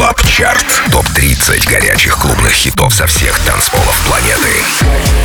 Club 0.00 0.22
Chart. 0.26 0.64
Топ-30 0.92 1.68
горячих 1.70 2.16
клубных 2.16 2.52
хитов 2.52 2.94
со 2.94 3.06
всех 3.06 3.38
танцполов 3.40 4.02
планеты. 4.06 4.48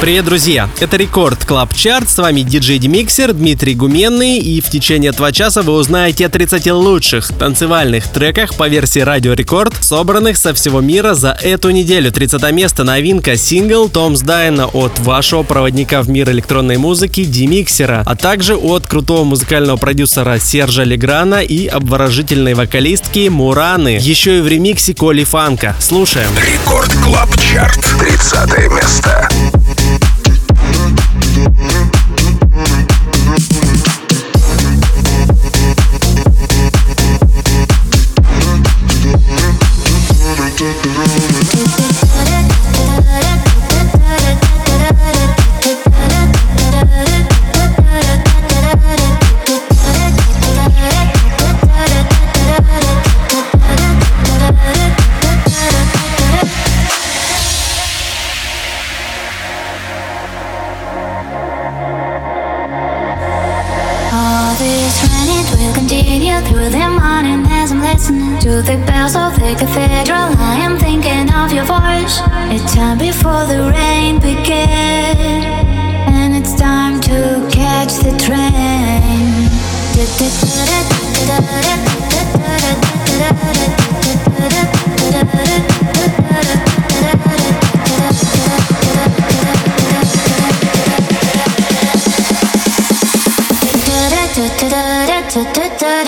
Привет, 0.01 0.25
друзья! 0.25 0.69
Это 0.81 0.97
Record 0.97 1.45
Club 1.45 1.73
Chart. 1.73 2.09
С 2.09 2.17
вами 2.17 2.41
диджей 2.41 2.77
DimixeR 2.77 3.31
Дмитрий 3.31 3.73
Гуменный. 3.73 4.37
И 4.37 4.59
в 4.59 4.69
течение 4.69 5.11
этого 5.11 5.31
часа 5.31 5.61
вы 5.61 5.71
узнаете 5.71 6.25
о 6.25 6.29
30 6.29 6.69
лучших 6.71 7.29
танцевальных 7.29 8.09
треках 8.09 8.55
по 8.55 8.67
версии 8.67 8.99
Радио 8.99 9.31
Рекорд, 9.31 9.73
собранных 9.81 10.35
со 10.35 10.53
всего 10.53 10.81
мира 10.81 11.13
за 11.13 11.31
эту 11.41 11.69
неделю. 11.69 12.11
30 12.11 12.51
место 12.51 12.83
новинка 12.83 13.37
сингл 13.37 13.87
Tom's 13.87 14.19
Diner 14.19 14.67
от 14.67 14.99
вашего 14.99 15.43
проводника 15.43 16.01
в 16.01 16.09
мир 16.09 16.29
электронной 16.31 16.75
музыки 16.75 17.23
DimixeR 17.23 17.85
а, 17.85 18.03
а 18.05 18.17
также 18.17 18.57
от 18.57 18.85
крутого 18.87 19.23
музыкального 19.23 19.77
продюсера 19.77 20.37
Сержа 20.37 20.83
Леграна 20.83 21.41
и 21.41 21.65
обворожительной 21.67 22.55
вокалистки 22.55 23.29
Мураны. 23.29 23.97
Еще 24.01 24.39
и 24.39 24.41
в 24.41 24.47
ремиксе 24.65 24.95
Коли 24.95 25.23
Фанка. 25.23 25.75
Слушаем. 25.79 26.31
Record 26.35 26.91
Club 27.03 27.29
Chart. 27.39 27.85
30 27.99 28.71
место. 28.71 29.29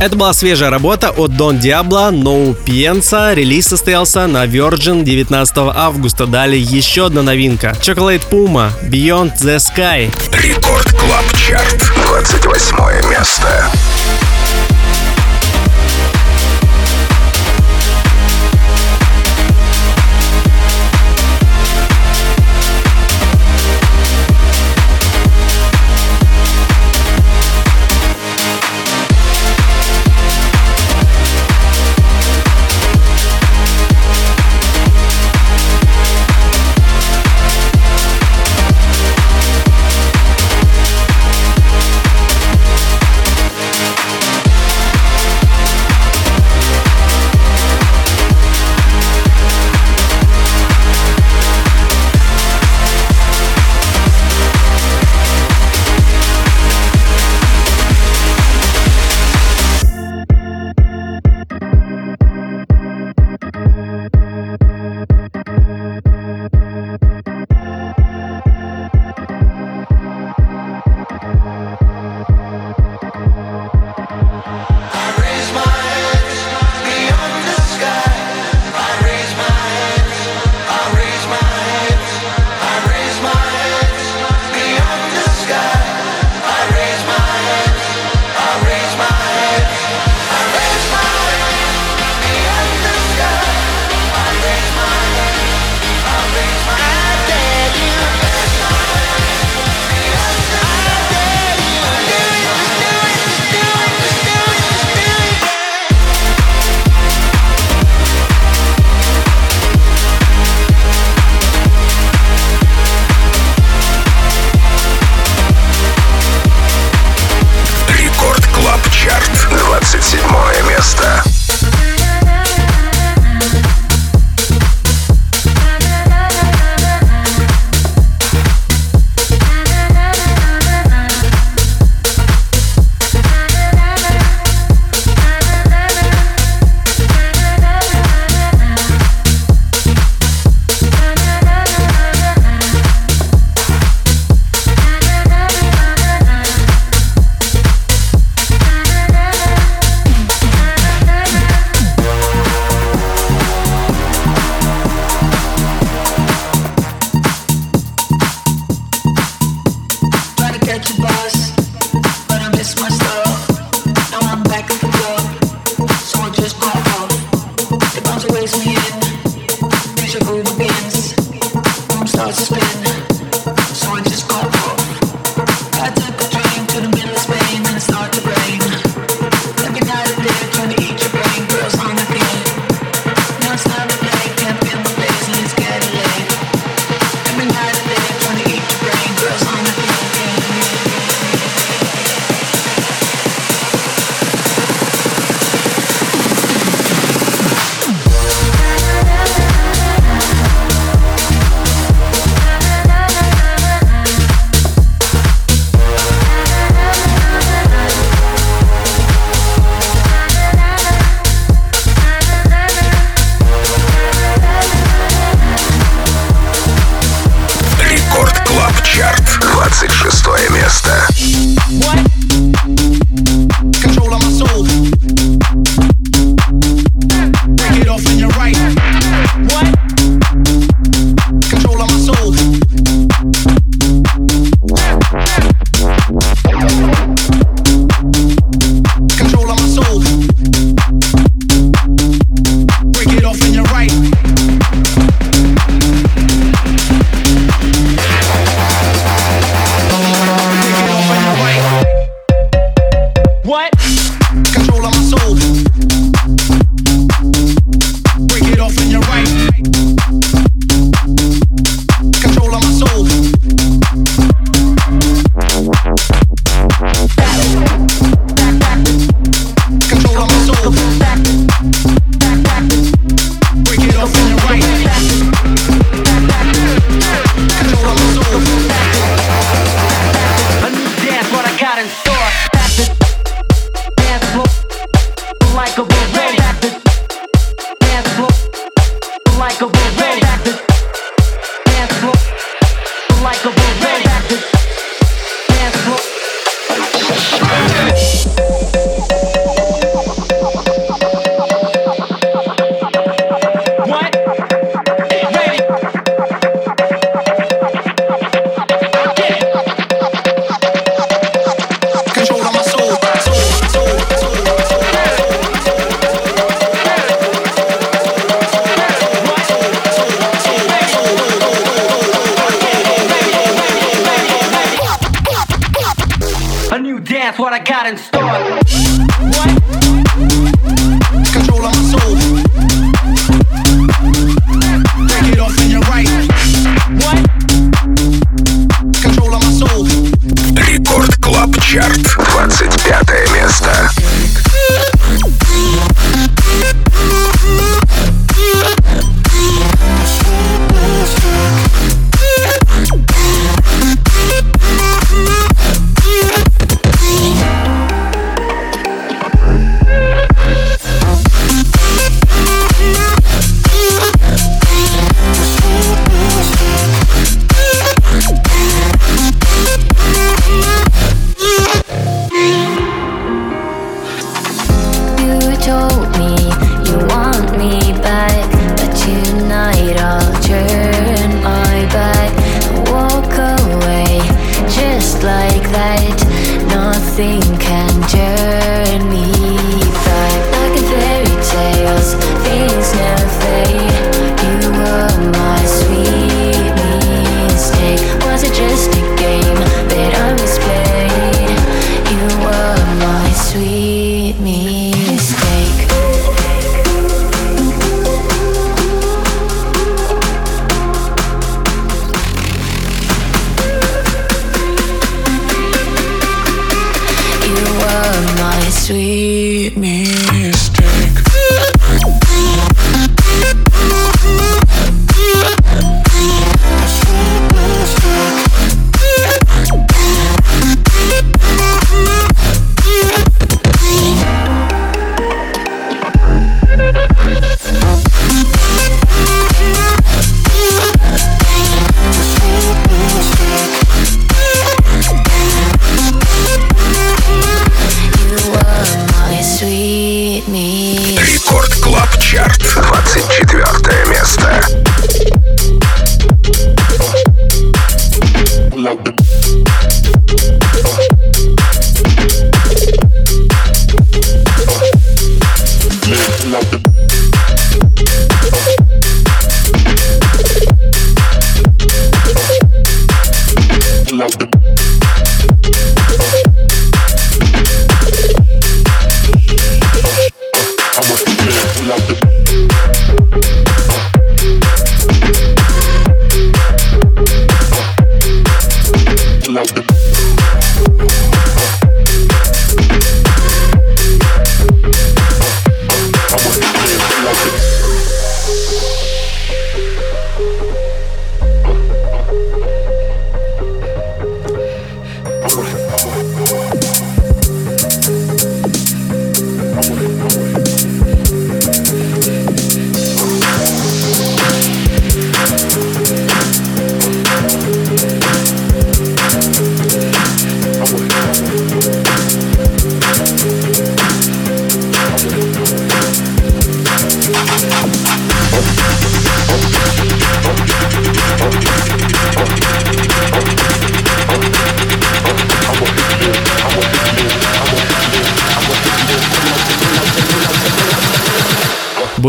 Это 0.00 0.16
была 0.16 0.32
свежая 0.32 0.70
работа 0.70 1.10
от 1.10 1.32
Don 1.32 1.60
Diablo 1.60 2.10
No 2.10 2.56
Piensa. 2.64 3.34
Релиз 3.34 3.66
состоялся 3.66 4.26
на 4.26 4.46
Virgin 4.46 5.02
19 5.02 5.54
августа. 5.74 6.26
Далее 6.26 6.62
еще 6.62 7.06
одна 7.06 7.20
новинка. 7.20 7.76
Chocolate 7.82 8.22
Puma 8.30 8.70
Beyond 8.82 9.36
the 9.36 9.58
Sky. 9.58 10.10
Record 10.32 10.90
Club 10.92 11.24
Chart. 11.36 11.92
28 12.06 13.10
место. 13.10 13.70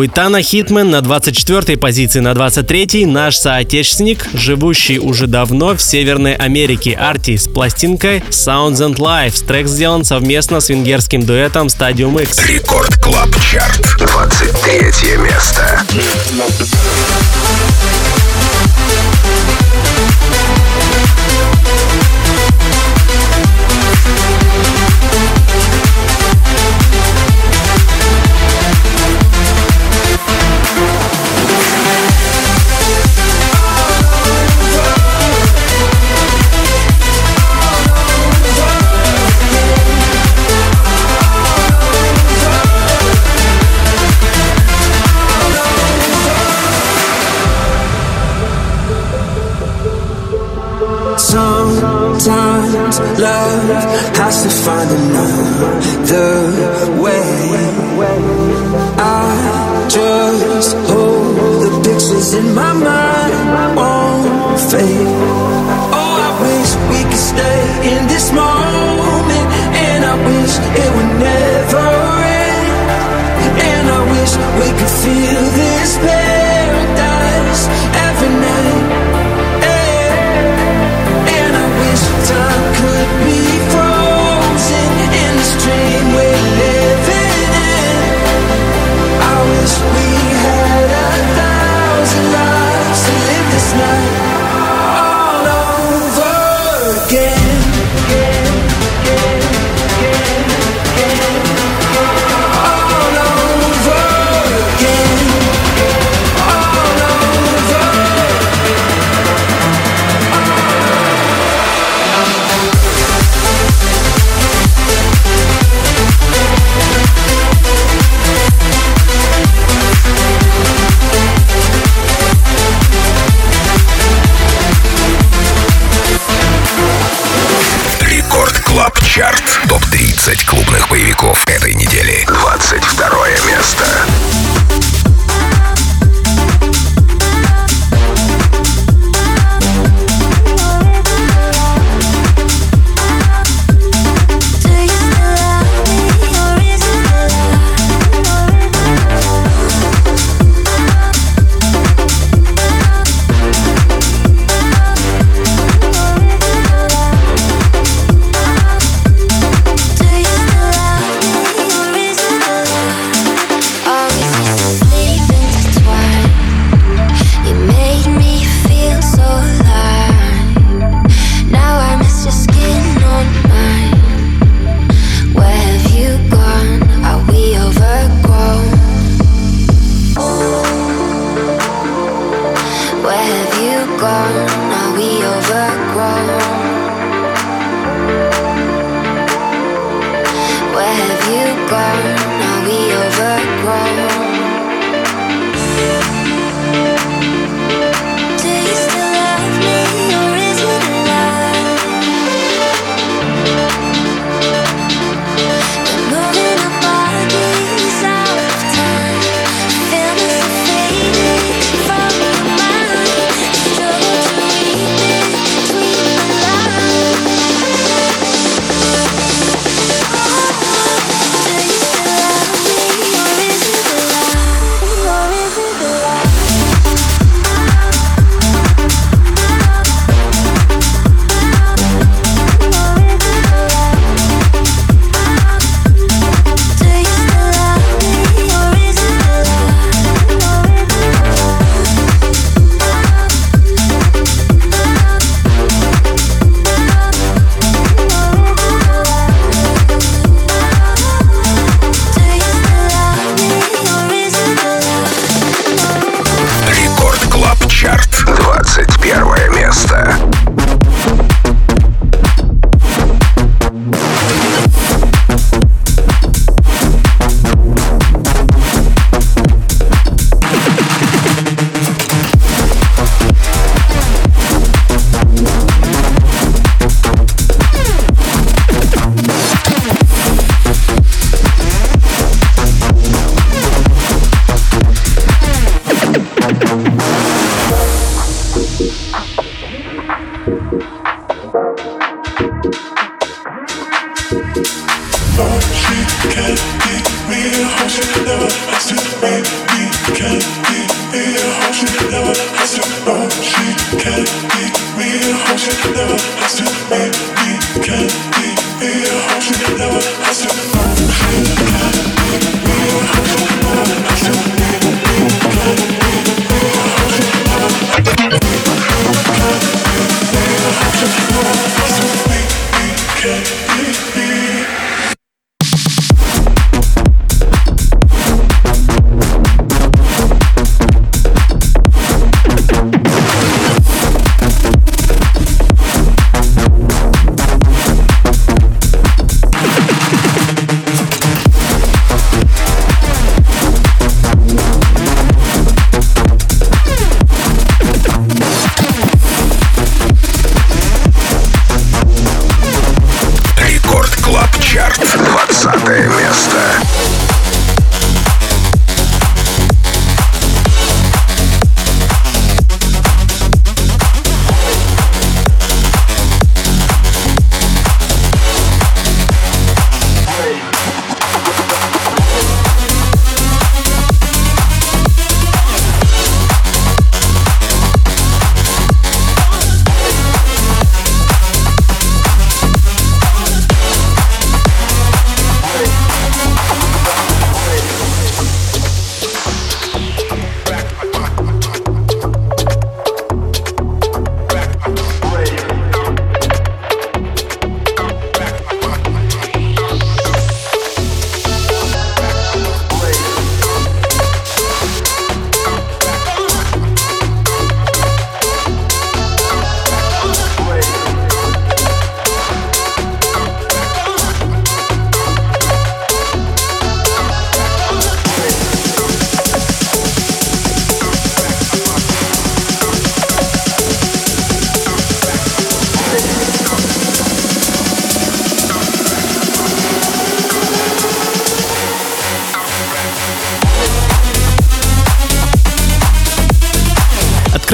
Буйтана 0.01 0.41
Хитмен 0.41 0.89
на 0.89 1.01
24 1.01 1.77
позиции, 1.77 2.21
на 2.21 2.33
23 2.33 3.05
наш 3.05 3.37
соотечественник, 3.37 4.25
живущий 4.33 4.97
уже 4.97 5.27
давно 5.27 5.75
в 5.75 5.79
Северной 5.79 6.33
Америке, 6.33 6.93
Arty 6.99 7.37
с 7.37 7.47
пластинкой 7.47 8.23
Sounds 8.31 8.77
and 8.77 8.95
Lives. 8.95 9.45
Трек 9.45 9.67
сделан 9.67 10.03
совместно 10.03 10.59
с 10.59 10.69
венгерским 10.69 11.23
дуэтом 11.23 11.67
Stadium 11.67 12.19
X. 12.19 12.47
Record 12.47 12.95
Club 12.95 13.29
Chart, 13.51 13.95
23 13.99 15.17
место. 15.19 15.83
find 54.65 54.89
another 54.91 56.51
way. 57.01 57.23
I 58.97 59.87
just 59.89 60.75
hold 60.89 61.35
the 61.63 61.71
pictures 61.83 62.33
in 62.33 62.53
my 62.53 62.73
mind 62.73 63.75
won't 63.75 64.59
fade. 64.69 65.07
Oh, 65.97 66.13
I 66.27 66.31
wish 66.43 66.69
we 66.91 66.99
could 67.09 67.25
stay 67.31 67.97
in 67.97 68.07
this 68.07 68.31
moment. 68.31 68.70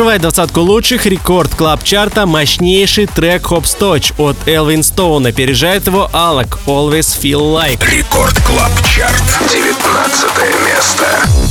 Открывает 0.07 0.21
двадцатку 0.21 0.61
лучших 0.61 1.05
рекорд 1.05 1.53
клаб 1.53 1.83
чарта 1.83 2.25
мощнейший 2.25 3.07
трек 3.07 3.41
Hopstotch 3.51 4.13
от 4.17 4.37
Элвин 4.47 4.81
Стоун. 4.81 5.25
Опережает 5.25 5.85
его 5.87 6.09
Алак 6.13 6.59
Always 6.65 7.19
Feel 7.21 7.41
Like. 7.41 7.85
Рекорд 7.91 8.41
клаб 8.43 8.71
чарт. 8.85 9.21
19 9.51 10.29
место. 10.65 11.46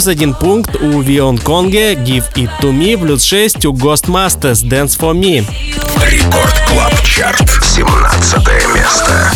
Плюс 0.00 0.08
один 0.08 0.32
пункт 0.32 0.76
у 0.76 1.02
Vion 1.02 1.36
Konger, 1.36 1.92
Give 1.92 2.24
It 2.34 2.48
To 2.62 2.72
Me, 2.72 2.96
плюс 2.96 3.22
6 3.22 3.66
у 3.66 3.74
Ghost 3.74 4.06
Masters, 4.06 4.66
Dance 4.66 4.98
For 4.98 5.12
Me. 5.12 5.44
Record 6.10 6.54
Club 6.66 7.02
Chart, 7.02 7.46
17 7.62 8.38
место. 8.74 9.30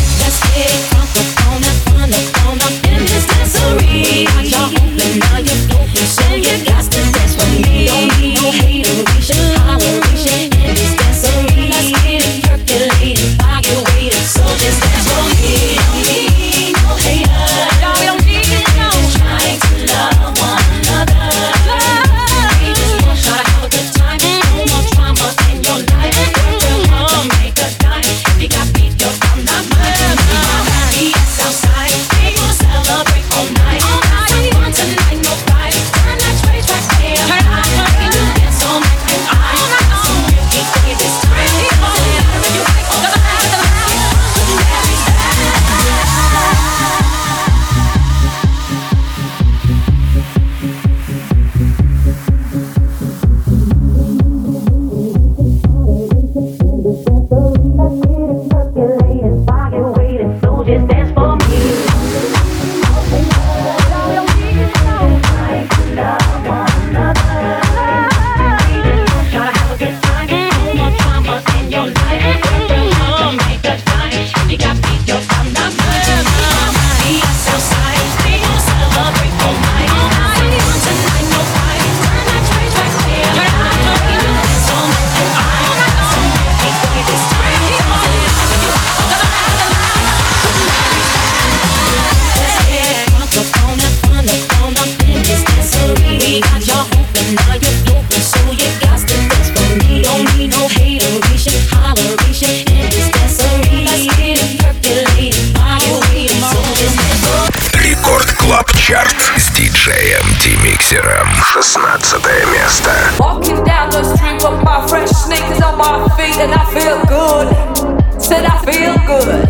good. 119.20 119.48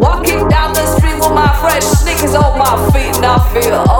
Walking 0.00 0.48
down 0.48 0.74
the 0.74 0.86
street 0.96 1.14
with 1.14 1.32
my 1.32 1.54
fresh 1.60 1.84
sneakers 1.84 2.34
on 2.34 2.58
my 2.58 2.90
feet, 2.92 3.16
and 3.16 3.24
I 3.24 3.38
feel. 3.52 3.97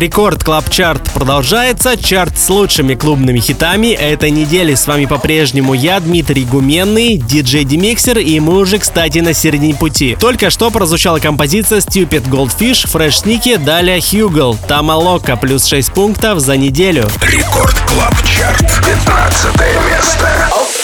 Record 0.00 0.42
Club 0.42 0.70
Chart 0.70 1.12
продолжается. 1.12 1.94
Чарт 1.94 2.38
с 2.38 2.48
лучшими 2.48 2.94
клубными 2.94 3.38
хитами 3.38 3.88
этой 3.88 4.30
недели. 4.30 4.74
С 4.74 4.86
вами 4.86 5.04
по-прежнему 5.04 5.74
я, 5.74 6.00
Дмитрий 6.00 6.46
Гуменный, 6.46 7.18
диджей 7.18 7.64
DimixeR, 7.64 8.18
и 8.18 8.40
мы 8.40 8.56
уже, 8.56 8.78
кстати, 8.78 9.18
на 9.18 9.34
середине 9.34 9.74
пути. 9.74 10.16
Только 10.18 10.48
что 10.48 10.70
прозвучала 10.70 11.18
композиция 11.18 11.80
Stupid 11.80 12.26
Goldfish, 12.30 12.90
Fresh 12.90 13.24
Sneaky, 13.24 13.62
далее 13.62 14.00
Hugel, 14.00 14.56
Тамалока, 14.66 15.36
плюс 15.36 15.66
6 15.66 15.92
пунктов 15.92 16.40
за 16.40 16.56
неделю. 16.56 17.06
Record 17.20 17.78
Club 17.80 18.14
Chart, 18.24 18.60
15 18.82 19.54
место. 19.86 20.79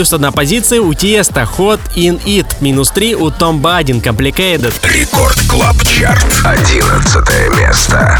Плюс 0.00 0.14
одна 0.14 0.32
позиция 0.32 0.80
у 0.80 0.94
Tiësto 0.94 1.46
Hot 1.58 1.78
In 1.94 2.24
It. 2.24 2.46
Минус 2.62 2.90
три 2.90 3.14
у 3.14 3.30
Tom 3.30 3.60
Budin 3.60 3.98
Complicated. 3.98 4.72
Record 4.82 5.38
Club 5.46 5.76
Chart. 5.84 6.24
Одиннадцатое 6.42 7.50
место. 7.50 8.18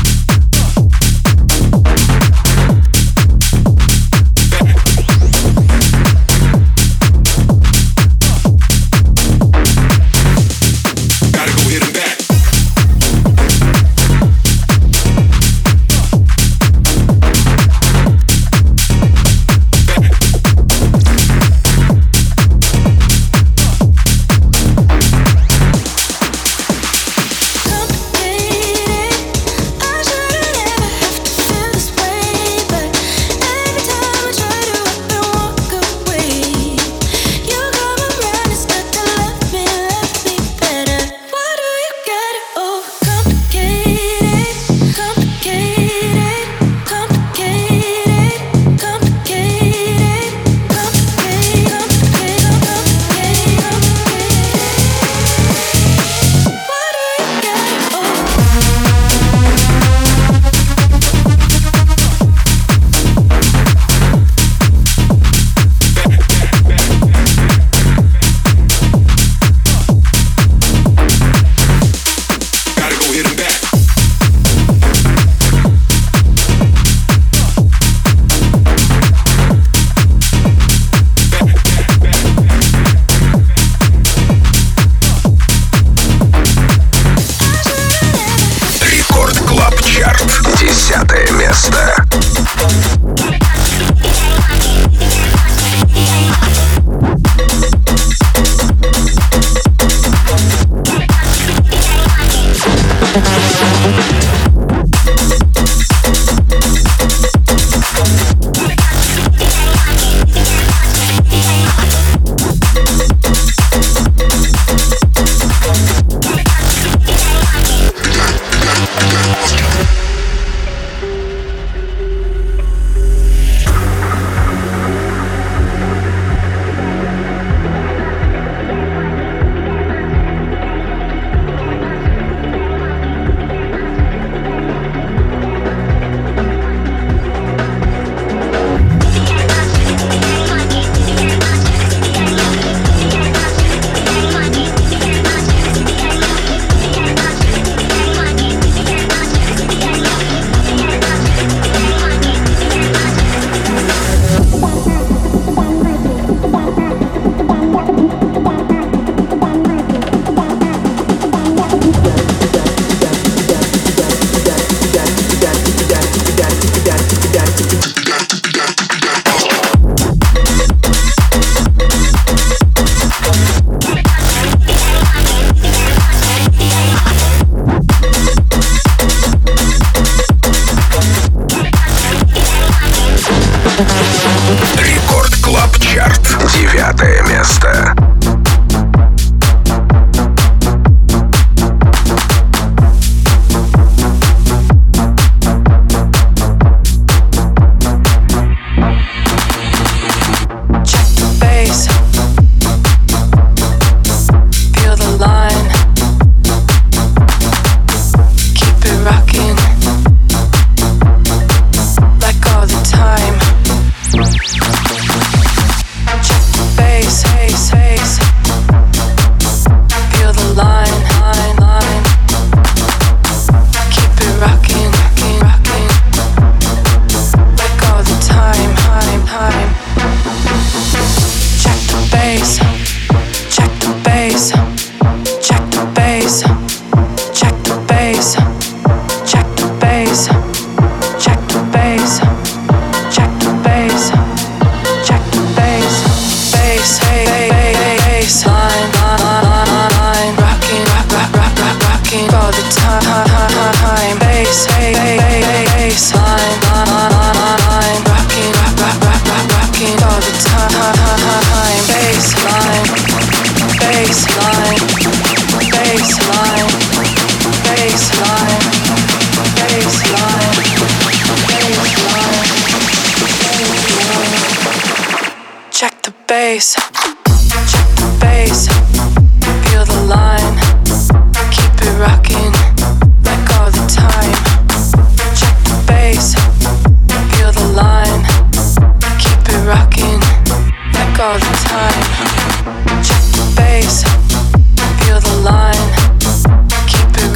пятое 186.80 187.22
место. 187.24 187.89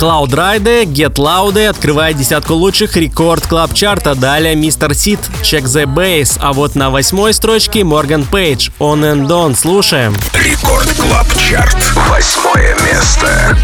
Loud 0.04 0.32
Ride, 0.32 0.84
Get 0.84 1.14
Loud 1.14 1.66
открывает 1.66 2.18
десятку 2.18 2.52
лучших 2.54 2.94
Record 2.96 3.46
Club 3.46 3.72
Chart 3.72 4.02
а. 4.02 4.14
Далее 4.14 4.54
Mr. 4.54 4.94
Sid, 4.94 5.18
Check 5.42 5.64
the 5.64 5.86
Bass. 5.86 6.38
А 6.42 6.52
вот 6.52 6.74
на 6.74 6.90
восьмой 6.90 7.32
строчке 7.32 7.84
Morgan 7.84 8.24
Page, 8.24 8.68
On 8.78 9.00
and 9.00 9.26
On. 9.28 9.56
Слушаем. 9.56 10.14
Record 10.34 10.92
Club 10.98 11.26
Chart. 11.38 11.76
Восьмое 12.10 12.76
место. 12.84 13.56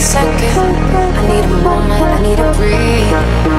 second. 0.00 0.56
I 0.56 1.28
need 1.28 1.44
a 1.44 1.62
moment, 1.62 2.02
I 2.02 2.22
need 2.22 2.38
a 2.38 2.52
breathe. 2.54 3.49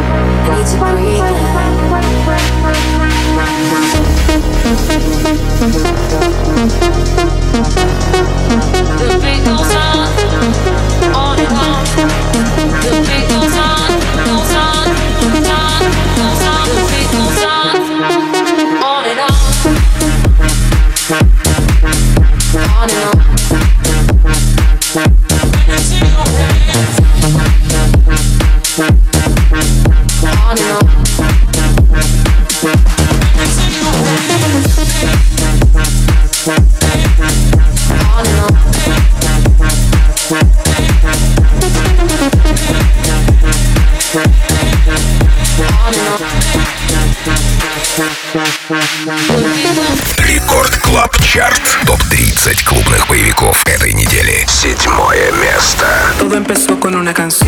una 57.12 57.14
canción. 57.14 57.41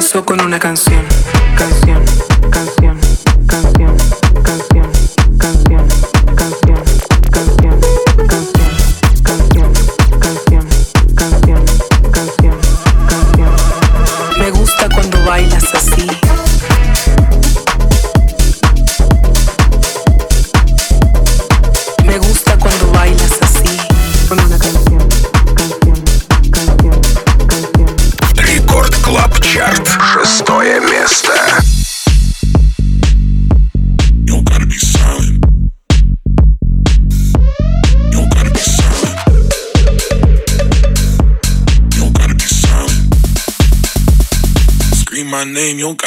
empezó 0.00 0.24
con 0.24 0.40
una 0.40 0.58
canción. 0.58 1.09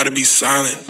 Gotta 0.04 0.16
be 0.16 0.26
silent. 0.26 0.83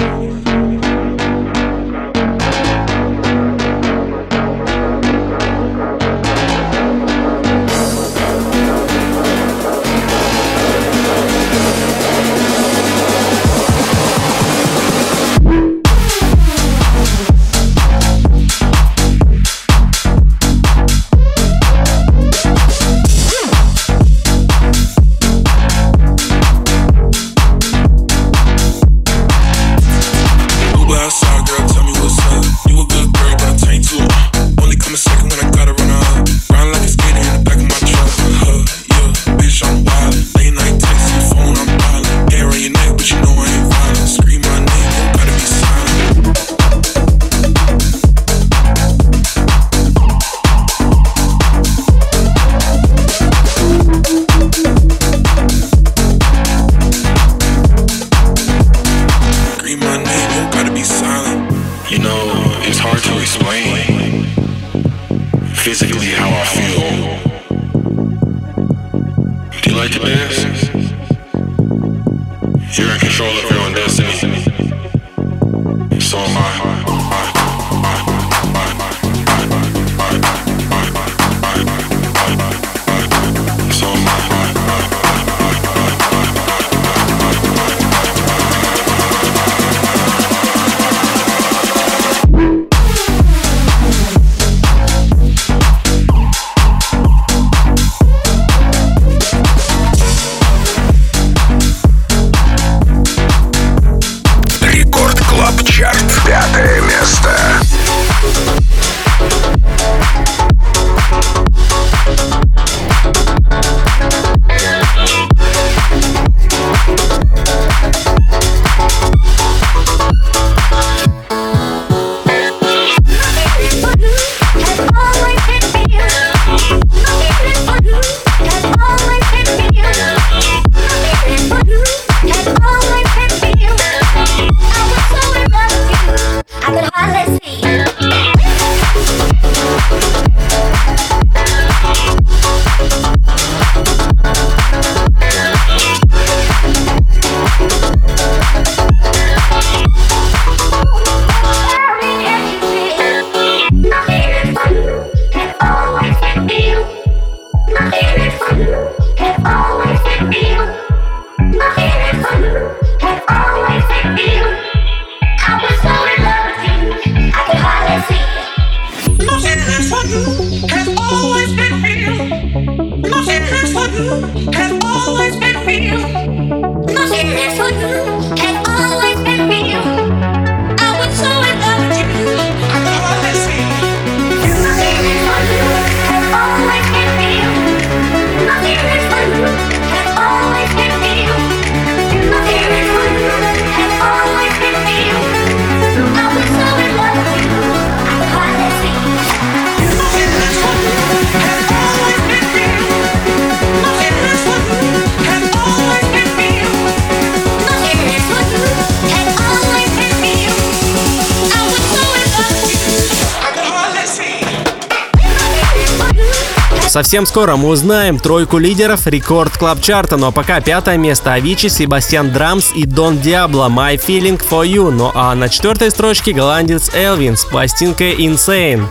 Совсем 217.13 217.27
скоро 217.27 217.57
мы 217.57 217.69
узнаем 217.69 218.17
тройку 218.17 218.57
лидеров 218.57 219.05
Record 219.05 219.55
Club 219.55 219.79
Chart 219.81 220.07
а, 220.07 220.17
но 220.17 220.31
пока 220.31 220.59
пятое 220.61 220.97
место 220.97 221.33
Avicii, 221.33 221.69
Sebastien 221.69 222.31
Drums 222.31 222.71
и 222.75 222.85
Don 222.87 223.19
Diablo. 223.19 223.67
My 223.69 224.03
Feeling 224.03 224.41
For 224.43 224.67
You, 224.67 224.89
ну 224.89 225.11
а 225.13 225.35
на 225.35 225.47
четвертой 225.47 225.91
строчке 225.91 226.33
голландец 226.33 226.89
Элвин 226.95 227.37
с 227.37 227.45
пластинкой 227.45 228.15
Insane. 228.15 228.87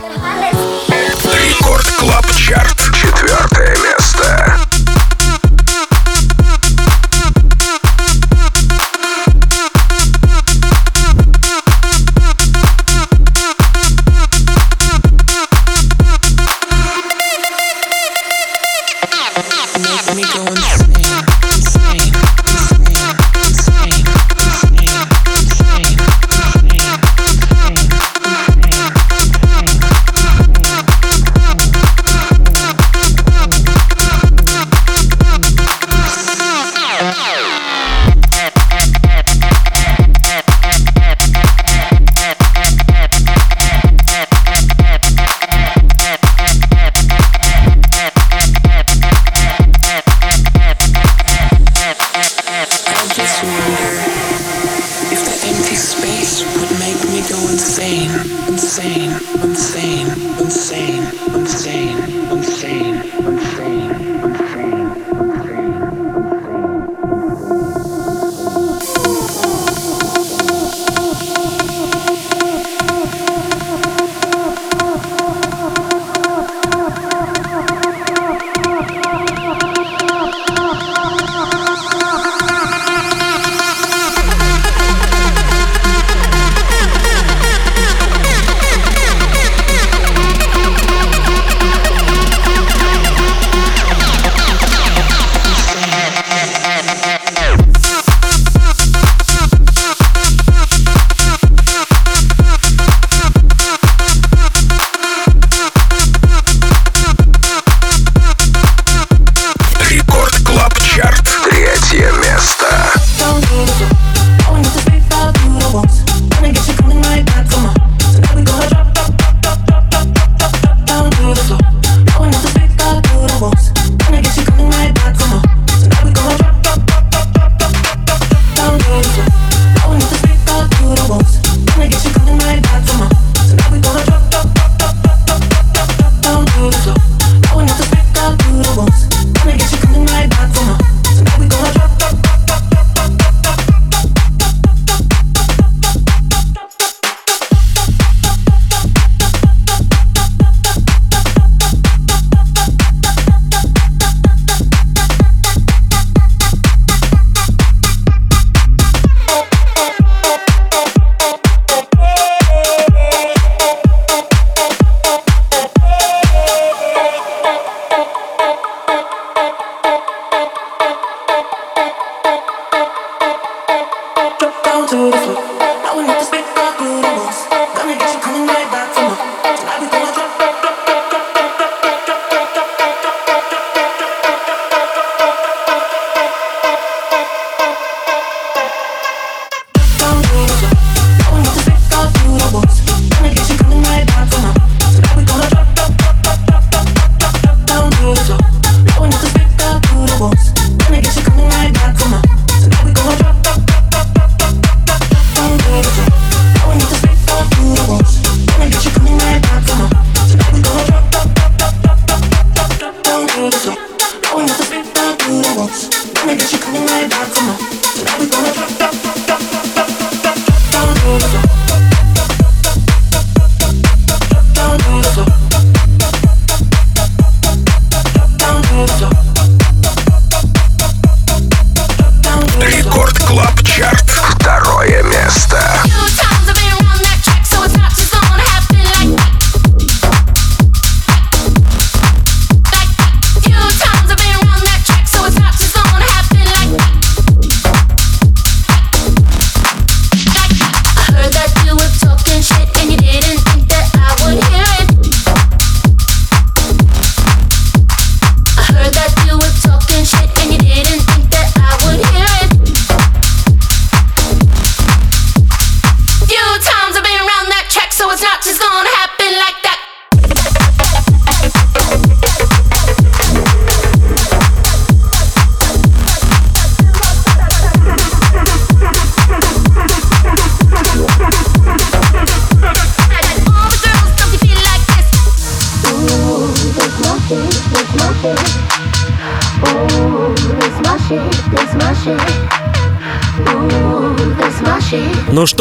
Record 1.49 1.85
Club 1.99 2.25
Chart, 2.37 2.82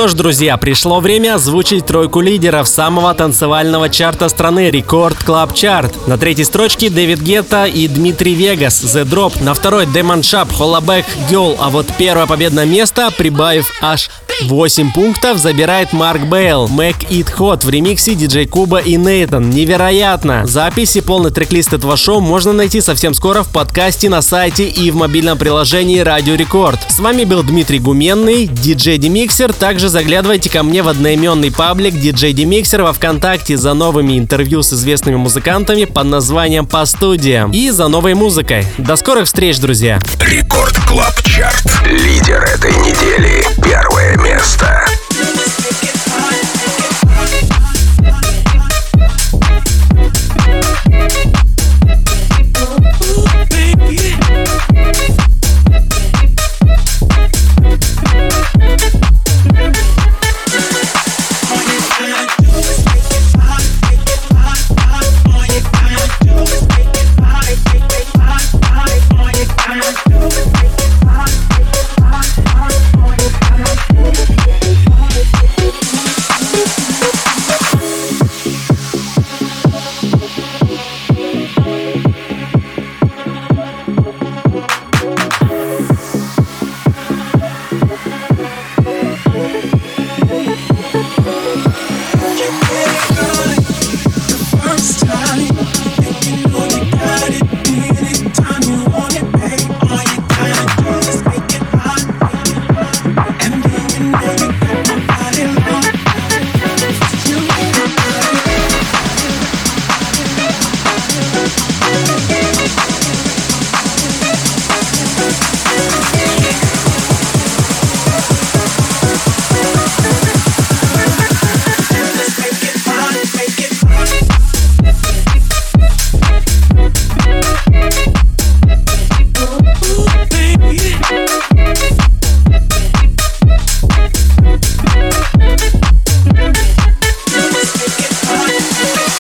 что 0.03 0.09
ж, 0.09 0.15
друзья, 0.15 0.57
пришло 0.57 0.99
время 0.99 1.37
озвучить 1.37 1.87
тройку 1.87 2.21
лидеров 2.21 2.67
самого 2.67 3.15
танцевального 3.15 3.89
чарта 3.89 4.29
страны 4.29 4.69
Record 4.69 5.23
Club 5.23 5.55
Chart. 5.55 6.09
На 6.09 6.19
третьей 6.19 6.45
строчке 6.45 6.91
David 6.91 7.21
Guetta 7.21 7.67
и 7.67 7.87
Dimitri 7.87 8.35
Vegas 8.35 8.83
The 8.83 9.05
Drop. 9.05 9.41
На 9.45 9.55
второй 9.55 9.87
Damon 9.87 10.25
Sharpe 10.25 10.53
Hollaback 10.53 11.05
Girl. 11.31 11.57
А 11.61 11.71
вот 11.71 11.87
первое 11.99 12.27
победное 12.27 12.65
место, 12.65 13.13
прибавив 13.17 13.71
аж 13.81 14.11
8 14.43 14.93
пунктов, 14.93 15.39
забирает 15.39 15.93
Mark 15.93 16.23
Bale. 16.23 16.67
Make 16.67 17.09
It 17.09 17.29
Hot 17.39 17.65
в 17.65 17.71
ремиксе 17.71 18.15
диджей 18.15 18.47
Kuba 18.47 18.79
и 18.79 18.97
Neitan. 18.97 19.51
Невероятно! 19.51 20.47
Запись 20.47 20.97
и 20.97 21.01
полный 21.01 21.31
трек-лист 21.31 21.73
этого 21.73 21.97
шоу 21.97 22.21
можно 22.21 22.53
найти 22.53 22.81
совсем 22.81 23.15
скоро 23.15 23.43
в 23.43 23.49
подкасте 23.49 24.09
на 24.09 24.23
сайте 24.23 24.69
и 24.69 24.91
в 24.91 24.97
мобильном 24.97 25.39
приложении 25.39 26.01
Радио 26.01 26.35
Рекорд. 26.35 26.81
С 26.89 26.99
вами 26.99 27.25
был 27.25 27.43
Дмитрий 27.43 27.79
Гуменный, 27.79 28.47
диджей 28.47 28.99
DimixeR. 28.99 29.53
Также 29.53 29.89
заглядывайте 29.89 30.51
ко 30.51 30.63
мне 30.63 30.83
в 30.83 30.89
одноименный 30.89 31.51
паблик 31.51 31.95
диджей 31.95 32.33
DimixeR 32.33 32.83
во 32.83 32.93
Вконтакте 32.93 33.57
за 33.57 33.75
новыми 33.75 34.19
интервью 34.19 34.63
с 34.63 34.73
известными 34.73 35.17
музыкантами 35.17 35.85
под 35.85 36.07
названием 36.07 36.67
«По 36.67 36.85
студиям» 36.85 37.51
и 37.53 37.71
за 37.71 37.89
новой 37.89 38.15
музыкой. 38.15 38.65
До 38.79 38.97
скорых 38.97 39.27
встреч, 39.27 39.59
друзья! 39.59 39.99
Record 40.21 40.77
Club 40.87 41.23
Chart. 41.23 41.65
Лидер 41.87 42.43
этой 42.43 42.73
недели. 42.73 43.45
Первое 43.63 44.17
место. 44.33 45.02